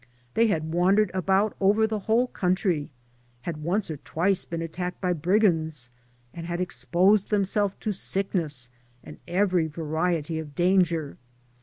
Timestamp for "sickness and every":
7.91-9.67